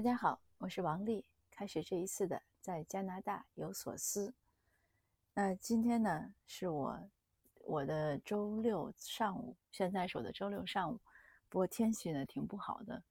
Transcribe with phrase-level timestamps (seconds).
[0.00, 4.32] 大家好，我是王丽，开始这一次的在加拿大有所思。
[5.34, 7.10] 那今天呢，是我
[7.56, 10.98] 我的周六上午，现在是我的周六上午。
[11.50, 13.02] 不过天气呢挺不好的，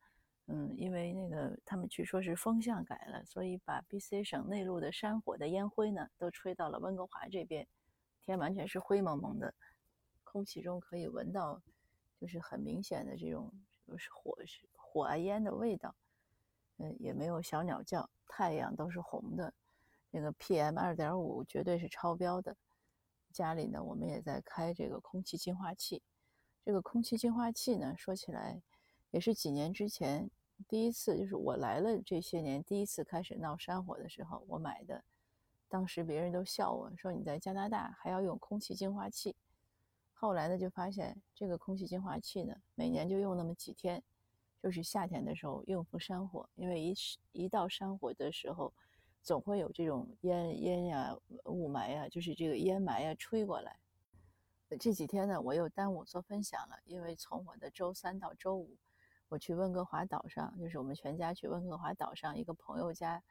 [0.48, 7.68] 嗯，因为那个他们据说是风向改了，所以把 B.C 省内陆的山火的烟灰呢都吹到了温哥华这边，
[8.20, 9.54] 天完全是灰蒙蒙的，
[10.24, 11.62] 空气中可以闻到
[12.20, 13.54] 就是很明显的这种
[13.86, 15.96] 就是火是火啊烟的味道。
[16.80, 19.54] 嗯，也没有小鸟叫，太阳都是红的，
[20.12, 22.56] 那个 PM 二点五绝对是超标的。
[23.32, 26.02] 家里呢，我们也在开这个空气净化器。
[26.66, 28.62] 这个空气净化器呢，说起来
[29.12, 30.30] 也是几年之前
[30.68, 35.04] 第一次，就是我来了这些年第一次开始闹山火的时候，我买的。
[35.68, 39.36] 当时别人都笑我说你在加拿大还要用空气净化器。
[40.14, 44.02] 后来呢，就发现这个空气净化器呢，每年就用那么几天。
[44.62, 46.94] 就是夏天的时候应付山火，因为一
[47.32, 48.74] 一到山火的时候，
[49.22, 53.80] 总会有这种烟烟呀、雾霾呀，就是这个烟霾呀吹过来。
[54.80, 58.78] 这几天呢，我又耽误做分享了，因为从我的周三到周五，
[59.28, 63.24] 我去温哥华岛上，就是我们全家去温哥华岛上一个朋友家，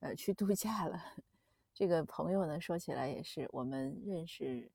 [0.00, 0.98] 呃，去度假了。
[1.74, 4.72] 这个朋友呢，说起来也是我们认识，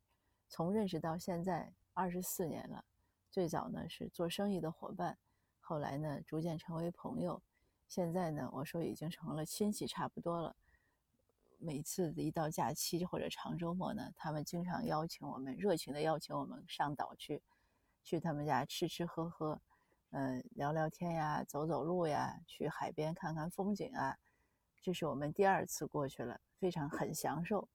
[0.47, 2.85] 从认识到现在二十四年了。
[3.31, 5.17] 最早呢是做生意的伙伴。
[5.65, 7.41] 后来呢，逐渐成为朋友。
[7.87, 10.57] 现在呢，我说已经成了亲戚差不多了。
[11.57, 17.41] 每次一到假期或者长周末呢，他们经常邀请我们，热情的邀请我们上岛去，
[18.03, 19.61] 去他们家吃吃喝喝，
[20.09, 24.17] 嗯，聊聊天呀，走走路呀，去海边看看风景啊。
[24.81, 27.69] 这是我们第二次过去了，非常很享受。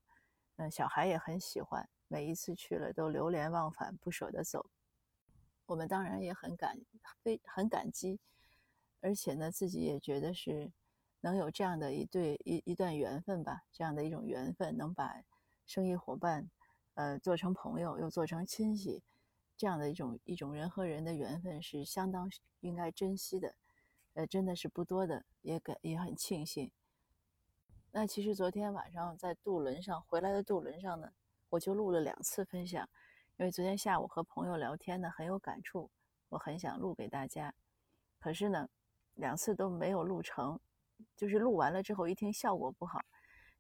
[0.57, 4.69] 嗯，小孩也很喜欢，每一次去了都流连忘返，不舍得走。
[5.69, 6.81] 我们当然也很感
[7.23, 8.19] 非很感激，
[9.01, 10.73] 而且呢，自己也觉得是
[11.21, 15.23] 能有这样的一对一一段缘分吧，这样的一种缘分，能把
[15.67, 16.49] 生意伙伴，
[16.95, 19.03] 呃，做成朋友，又做成亲戚，
[19.59, 22.31] 这样的一种一种人和人的缘分是相当
[22.61, 23.55] 应该珍惜的，
[24.15, 26.71] 呃，真的是不多的，也感也很庆幸。
[27.91, 31.13] 那其实昨天晚上在渡轮上回来的渡轮上呢，
[31.51, 32.89] 我就录了两次分享。
[33.39, 35.89] 因为昨天下午和朋友聊天呢，很有感触，
[36.29, 37.55] 我很想录给大家，
[38.19, 38.69] 可是呢，
[39.15, 40.59] 两次都没有录成，
[41.17, 42.99] 就是录完了之后一听效果不好，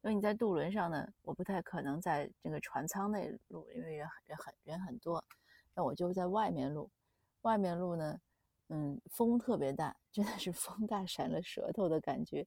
[0.03, 5.25] 因为你在渡轮上呢，我不太可能在这个船舱内录，因为人人很人很多，
[5.75, 6.91] 那我就在外面录，
[7.43, 8.21] 外面录呢，
[8.71, 12.45] 嗯，风特别大，真的是风大闪了舌头的感觉，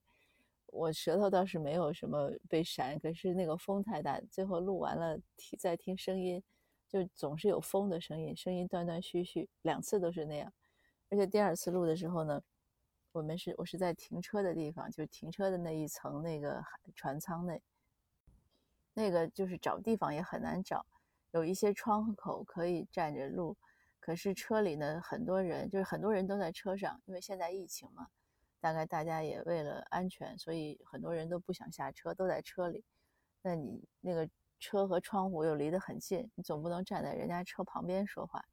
[0.65, 6.43] 我舌头倒是没有什么被闪，可是那个风太大，最后录完了听再听声音。
[6.91, 10.51] 就总是有风的声音，声音断断续续，两次都是那样。
[11.09, 12.41] 而且第二次录的时候呢，
[13.13, 16.61] 我们是我是在停车的地方，就是停车的那一层那个
[16.93, 17.61] 船舱内，
[18.93, 20.85] 那个就是找地方也很难找，
[21.31, 23.55] 有一些窗口可以站着录，
[24.01, 28.09] 可是车里呢很多人，就是很多人都在车上，因为现在疫情嘛，
[28.59, 32.83] 大概大家也为了安全，所以很多人都不想下车，都在车里。
[33.41, 34.29] 那你那个。
[34.61, 38.45] 车和窗户又离得很近，你总不能站在人家车旁边说话。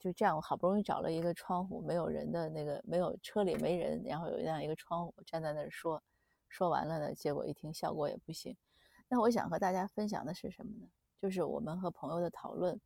[0.00, 6.02] 就这样，我好不容易找了一个窗户，没有人的那个，没有车里没人，然后有一样一个窗户，站在那儿说。
[6.48, 8.56] 说完了呢，结果一听效果也不行。
[9.08, 10.88] 那我想和大家分享的是什么呢？
[11.20, 12.80] 就是我们和朋友的讨论，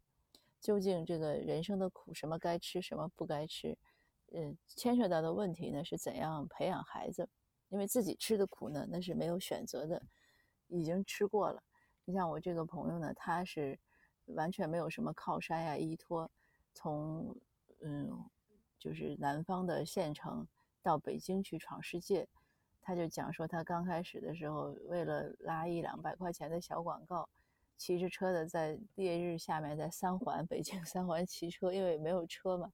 [0.61, 3.77] 究竟这个人生的苦，什么该吃，什么不该吃？
[4.33, 7.29] 嗯，牵涉到的问题呢，是怎样培养孩子？
[7.69, 10.01] 因为自己吃的苦呢，那是没有选择的，
[10.69, 11.63] 已经吃过了。
[12.07, 13.79] 你像我这个朋友呢，他是
[14.27, 16.31] 完全没有什么靠山呀依托，
[16.73, 17.37] 从
[17.81, 18.25] 嗯
[18.79, 20.47] 就是南方的县城
[20.83, 22.29] 到北京去闯世界，
[22.81, 27.29] 他就讲说他刚开始的时候为了拉一两百块钱的小广告，
[27.77, 32.73] 骑着车的在烈日下面在三环北京三环骑车，因为没有车嘛，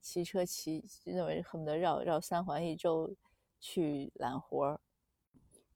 [0.00, 3.14] 骑车骑认为恨不得绕绕三环一周
[3.60, 4.80] 去揽活儿。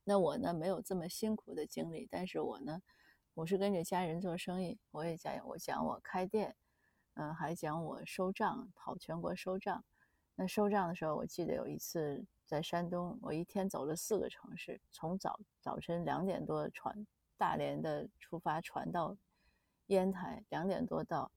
[0.06, 2.82] 那我呢没有这么辛苦的经历，但是我呢，
[3.34, 6.54] 我是跟着家人做生意，我也讲我讲我开店，
[7.14, 9.84] 嗯，还讲我收账，跑全国收账。
[10.36, 17.04] 那收账的时候，我记得有一次在山东，我一天走了四个城市，从早早晨两点多船
[17.36, 19.16] 大连的出发，船到
[19.86, 21.28] 烟台，两点多到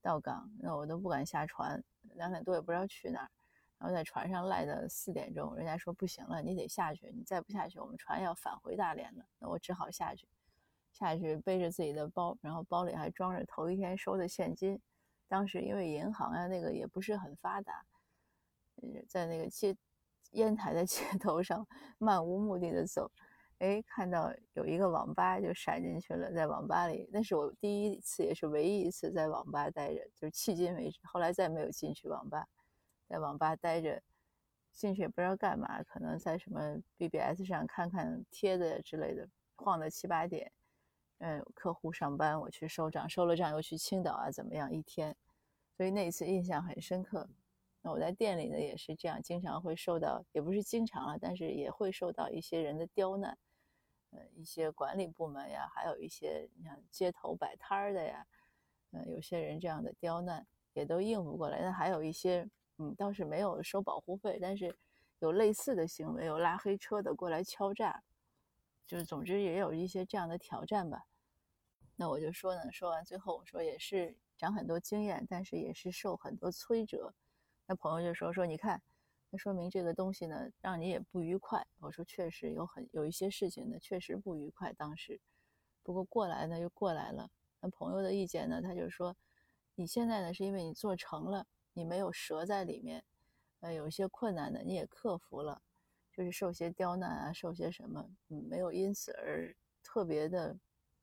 [0.00, 1.82] 到港，那我都不敢下船，
[2.14, 3.30] 两点多也不知道去哪儿。
[3.76, 9.24] 然后在船上赖到四点钟，人家说不行了，你得下去，你再不下去，我们船要返回大连了。
[9.40, 10.28] 那我只好下去，
[10.92, 14.80] 下去背着自己的包，然后包里还装着头一天收的现金。
[15.28, 17.84] 当时因为银行啊那个也不是很发达，
[19.08, 19.76] 在那个街
[20.32, 21.66] 烟台的街头上
[21.98, 23.10] 漫无目的的走，
[23.58, 32.46] 哎，看到有一个网吧就闪进去了，在网吧里，那是我第一次也是唯一一次在网吧待着，就是迄今为止，后来再没有进去网吧，
[33.08, 34.02] 在网吧待着，
[34.72, 40.50] 进去也不知道干嘛，可能在什么 BBS 上看看帖子之类的，晃到七八点，
[41.20, 44.72] 嗯，客户上班，我去收账，收了账又去青岛啊，怎么样？
[44.72, 45.14] 一天，
[45.76, 47.28] 所以那一次印象很深刻。
[47.82, 53.38] 那我在店里呢也是这样，经常会受到，也不是经常了，但是也会受到一些人的刁难，
[54.10, 58.26] 呃，一些管理部门呀，还有一些你像街头摆摊儿的呀，
[58.92, 61.60] 嗯，有些人这样的刁难也都应付过来。
[61.60, 64.74] 那还有一些，嗯，倒是没有收保护费，但是
[65.18, 68.02] 有类似的行为，有拉黑车的过来敲诈，
[68.90, 71.06] 就是总之也有一些这样的挑战吧。
[71.94, 77.14] 那我就说呢，说完最后我说也是长很多经验，但是也是受很多摧折。
[77.66, 78.82] 那朋友就说说，你看，
[79.30, 81.64] 那说明这个东西呢，让你也不愉快。
[81.78, 84.72] 我说确实有很有一些事情呢，确实不愉快。
[84.72, 85.20] 当时，
[85.84, 87.30] 不过过来呢又过来了。
[87.60, 89.16] 那朋友的意见呢，他就说，
[89.76, 93.04] 你现在呢是因为你做成了，你没有折在里面，
[93.60, 95.62] 呃，有一些困难呢你也克服了，
[96.20, 100.54] 就是受些刁难啊，受些什么，没有因此而特别的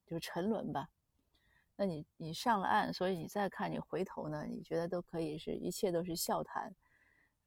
[0.05, 0.89] 就是沉沦吧。
[1.75, 6.75] 那你你上了岸，所以你再看你回头呢，你觉得都可以是一切都是笑谈。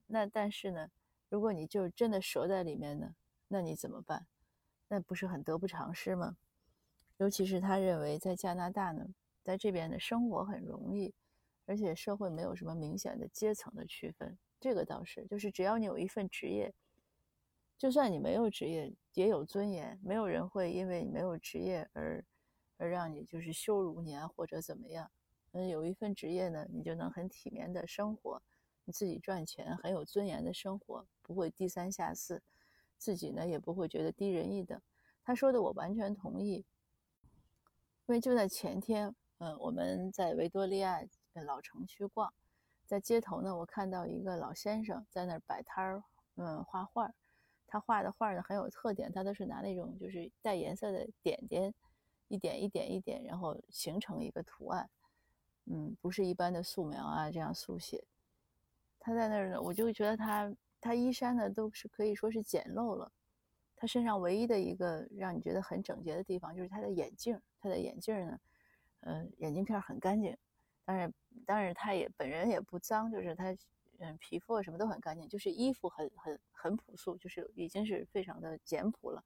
[0.09, 0.91] 那但是呢，
[1.29, 3.15] 如果你就真的折在里面呢，
[3.47, 4.27] 那你怎么办？
[4.89, 6.37] 那不是很得不偿失吗？
[7.19, 9.15] 尤其是他认为在加拿大呢，
[9.45, 11.15] 在这边的生活很容易，
[11.67, 14.37] 而且社会没有什么明显的阶层的区分。
[14.59, 16.75] 这个倒是，就是只要你有一份职业，
[17.81, 22.23] 就算你没有职业也有尊严，没有人会因为你没有职业而。
[22.83, 25.11] 而让你就是羞辱你啊，或者怎么样？
[25.53, 28.41] 嗯，有一份职业呢，你就能很体面的生活，
[28.87, 32.43] 你自己赚钱，很有尊严的生活，不会低三下四，
[32.97, 34.81] 自己呢也不会觉得低人一等。
[35.23, 36.65] 他说的我完全同意，
[38.07, 41.03] 因为就在前天，嗯，我们在维多利亚
[41.35, 42.33] 老城区逛，
[42.87, 46.03] 在街头呢，我看到一个老先生在那儿摆摊儿，
[46.37, 47.13] 嗯，画画。
[47.71, 51.73] 他画的画呢很有特点，他都是拿那种就是带颜色的点点。
[52.33, 54.89] 一点一点一点，然后形成一个图案，
[55.65, 58.05] 嗯，不是一般的素描啊，这样速写。
[59.01, 63.11] 他在那儿呢，我就觉得他他衣衫呢都是可以说是简陋了。
[63.75, 68.39] 他身上唯一的一个让你觉得很整洁的地方就是他的眼镜，他的眼镜呢，
[69.01, 70.37] 嗯，眼镜片很干净，
[70.85, 71.13] 当然，
[71.45, 73.53] 当然他也本人也不脏，就是他
[74.01, 79.25] 嗯皮肤啊什么都很干净，就是衣服很很很朴素，就是已经是非常的简朴了。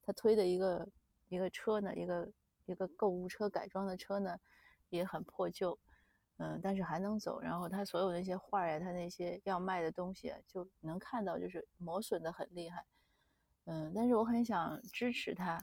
[0.00, 0.88] 他推的一个
[1.28, 2.32] 一个车呢，一个。
[2.66, 4.38] 一个购物车改装的车呢，
[4.90, 5.76] 也很破旧，
[6.36, 7.40] 嗯，但是还能走。
[7.40, 12.86] 然后他所有那些画呀，他那些要卖的东西啊，就能看到就是磨损的很厉害，
[13.64, 15.58] 嗯，但是我很想支持他，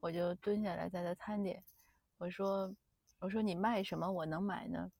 [0.00, 1.62] 我就蹲下来在他摊点，
[2.16, 2.74] 我说，
[3.18, 4.90] 我说你卖什么我能买呢？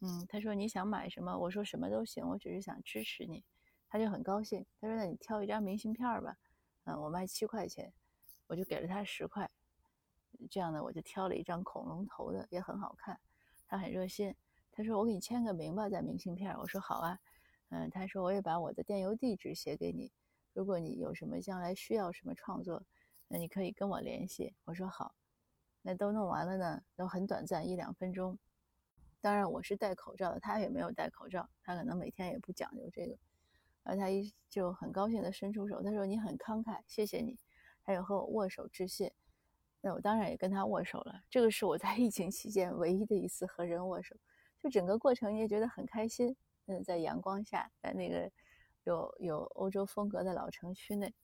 [0.00, 1.36] 嗯，他说你想买什么？
[1.36, 3.44] 我说什么都行，我只是想支持你。
[3.88, 6.36] 他就很高兴，他说那你挑一张明信片吧，
[6.84, 7.92] 嗯，我卖七块钱，
[8.46, 9.50] 我就给了他十块。
[10.50, 13.20] 这样呢，我就挑了一张恐龙头的，也很好看。
[13.66, 14.34] 他很热心，
[14.72, 17.18] 他说：“我给你签个名吧，在明信片。”我说：“好啊。”
[17.70, 20.10] 嗯，他说：“我也把我的电邮地址写给你，
[20.54, 22.82] 如果你有什么将来需要什么创作，
[23.28, 25.14] 那你可以跟我联系。”我说：“好。”
[25.82, 28.38] 那都弄完了呢，都很短暂，一两分钟。
[29.20, 33.16] 当然我是戴口罩的，他也没有戴口罩，他可能每天也不讲究这个。
[33.82, 37.38] 而他一就很高兴地伸出手，他说：“你很慷慨，谢谢你。”
[37.82, 39.12] 还有和我握手致谢。
[39.80, 44.14] 那我当然也跟他握手了，这个是我在疫情期间唯一的一次和人握手，
[44.58, 46.36] 就整个过程你也觉得很开心。
[46.66, 48.30] 嗯，在阳光下，在那个
[48.84, 51.14] 有有欧洲风格的老城区内，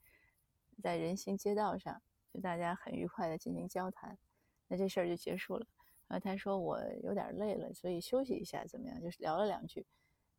[0.83, 4.19] 在人行街道上，就大家很愉快的进行交谈。
[4.67, 5.67] 那这事儿就结束了。
[6.09, 9.01] 然后他说我有点累了，所以休息一下怎么样？
[9.01, 9.85] 就是聊了两句。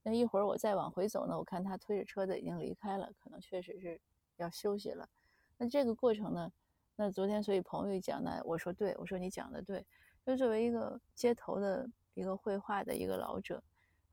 [0.03, 3.99] 那一会儿我再往回走呢，我看他推着车子已经离开了，可能确实是
[4.37, 5.09] 要休息了。
[5.57, 6.51] 那这个过程呢？
[6.95, 9.85] 那昨天，所以朋友讲呢，我说对，我说你讲的对。
[10.25, 13.63] 就作为一个街头的一个绘画的一个老者，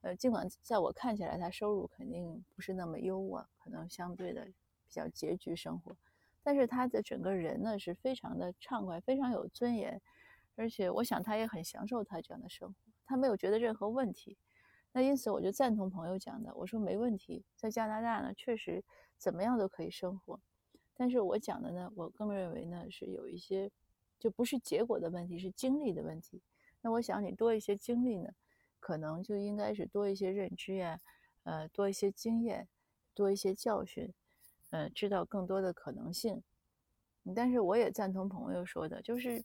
[0.02, 4.52] 呃，尽管在我看起来他收入肯定不是那么优渥，可能相对的比
[4.90, 5.96] 较拮据生活，
[6.42, 10.00] 但是他的整个人呢是非常的畅快，非常有尊严，
[10.56, 14.36] 而且我想他也很享受他这样的生活，他没有觉得任何问题。
[14.92, 18.84] 那因此我就赞同朋友讲的，我说没问题，在加拿大呢确实
[19.18, 20.40] 怎么样都可以生活。
[20.94, 23.70] 但是我讲的呢，我更认为呢是有一些，
[24.20, 26.40] 就不是结果的问题，是经历的问题。
[26.80, 28.30] 那我想你多一些经历呢，
[28.78, 31.00] 可能就应该是多一些认知呀，
[31.42, 32.68] 呃，多一些经验，
[33.12, 34.14] 多一些教训，
[34.70, 36.40] 呃，知道更多的可能性。
[37.34, 39.42] 但是我也赞同朋友说的，就是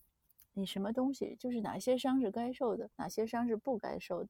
[0.60, 4.30] 你什么东西，就是哪些伤是该受的，哪些伤是不该受的。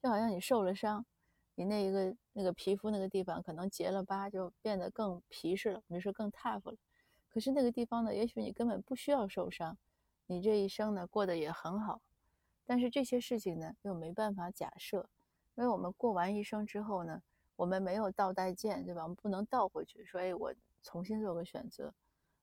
[0.00, 1.04] 就好像你受了伤，
[1.56, 6.76] 你那一个那个皮肤那个地方可能结了疤，就变得更皮实了，你说更 tough 了。
[7.28, 9.76] 可是那个地方呢，也许你根本不需要受伤，
[10.26, 12.00] 你这一生呢过得也很好。
[12.64, 15.08] 但是这些事情呢又没办法假设，
[15.56, 17.20] 因为我们过完一生之后呢，
[17.56, 19.02] 我们没有倒带键，对吧？
[19.02, 20.54] 我们不能倒回去，说哎，我
[20.84, 21.92] 重新做个选择。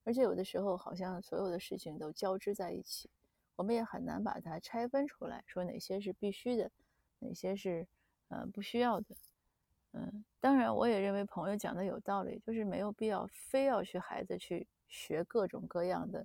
[0.03, 3.09] 而且有的时候好像所有的事情都交织在一起，
[3.55, 6.71] 我们也很难把它拆分出来，说哪些是必须的，
[7.19, 7.87] 哪些是
[8.29, 9.15] 呃不需要的。
[9.93, 14.67] 嗯，当然我也认为朋友讲的有道理，就是没有必要非要去孩子去。
[14.95, 16.23] 学各种各样的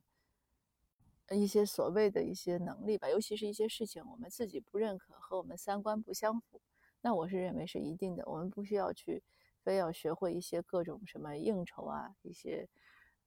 [1.30, 6.60] 一些所谓的一些能力吧，尤其是一些事情我们自己不认可和我们三观不相符，
[7.00, 8.22] 那我是认为是一定的。
[8.26, 9.22] 我们不需要去
[9.62, 12.68] 非要学会一些各种什么应酬啊，一些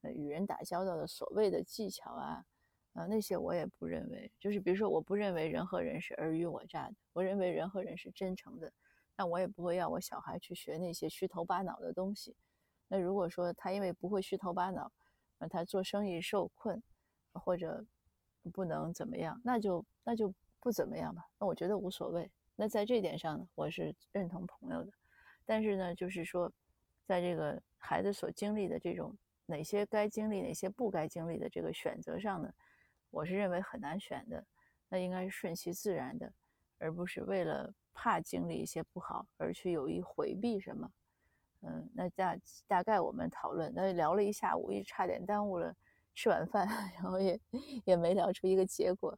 [0.10, 2.46] 与人打交道的所谓的技巧啊，
[2.94, 4.32] 啊那些我也不认为。
[4.40, 8.72] 就是比如说，我不认为人和人是尔虞我诈的，我认为人和人是真诚的，
[9.16, 12.36] 那我也不会要我小孩去学那些虚头巴脑的东西。
[12.88, 14.92] 那如果说他因为不会虚头巴脑，
[15.38, 16.82] 让他做生意受困，
[17.34, 17.86] 或者
[18.52, 21.24] 不能怎么样，那就那就不怎么样吧。
[21.40, 22.30] 那我觉得无所谓。
[22.56, 24.92] 那在这点上呢，我是认同朋友的。
[25.46, 26.52] 但是呢，就是说，
[27.06, 29.16] 在这个孩子所经历的这种
[29.52, 32.52] 哪些该经历、哪些不该经历的这个选择上呢，
[33.10, 34.44] 我是认为很难选的。
[34.88, 36.34] 那应该是顺其自然的，
[36.78, 40.92] 而不是为了怕经历一些不好而去有意回避什么。
[41.62, 45.76] 嗯，那大大概我们讨论，那聊了一下午，也差点耽误了
[46.16, 47.40] 吃晚饭， 然后也
[47.86, 49.18] 也没聊出一个结果。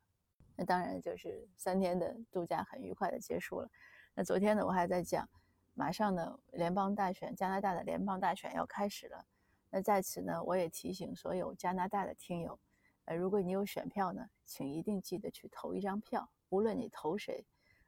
[0.55, 3.69] 那当然就是三天的度假很愉快的结束了。
[4.13, 5.27] 那昨天呢，我还在讲，
[5.73, 9.25] 马上呢联邦大选，加拿大的联邦大选要开始了。
[9.75, 12.59] 那在此呢，我也提醒所有加拿大的听友，
[13.05, 17.43] 呃，如果你有选票呢，请一定记得去投一张票，无论你投谁，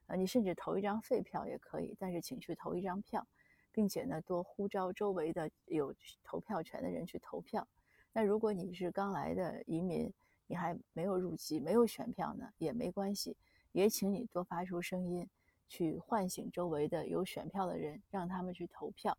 [0.07, 3.27] 呃，你甚至投一张废票也可以，但是请去投一张票。
[3.71, 7.67] 并且呢，多呼召周围的有投票权的人去投票。
[8.13, 10.13] 那如果你是刚来的移民，
[10.47, 13.35] 你还没有入籍，没有选票呢，也没关系，
[13.73, 15.29] 也请你多发出声音，
[15.67, 19.17] 去唤醒周围的有选票的人，让他们去投票。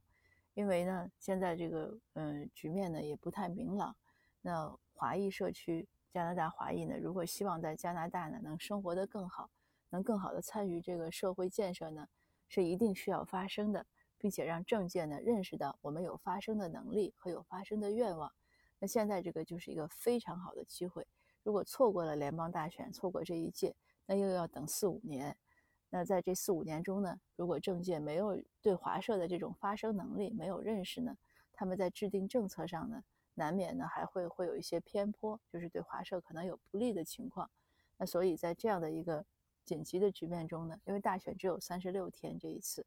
[0.57, 3.95] 因为呢，现在这个嗯局面呢也不太明朗。
[4.41, 9.51] 那华裔社区，加拿大华裔呢，如果希望在加拿大呢能生活得更好，
[9.91, 12.09] 能更好的参与这个社会建设呢，
[12.49, 13.87] 是一定需要发生的。
[14.19, 18.33] 并且让政界呢认识到我们有发声的能力和有发声的愿望。
[18.79, 21.07] 那现在这个就是一个非常好的机会。
[21.43, 25.37] 如果错过了联邦大选，错过这一届，那又要等四五年。
[25.88, 31.16] 那在这四五年中呢，如果政界没有对华社的这种发声能力没有认识呢，
[31.52, 33.02] 他们在制定政策上呢，
[33.35, 37.50] 难免呢还会会有一些偏颇，就是对华社可能有不利的情况。
[37.97, 39.25] 那所以在这样的一个
[39.64, 42.85] 紧急的局面中呢，因为大选只有三十六天这一次。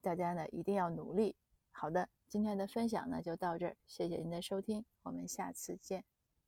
[0.00, 1.36] 大家呢一定要努力。
[1.70, 6.04] 好的，今天的分享呢就到这儿，谢谢您的收听，我们下次见。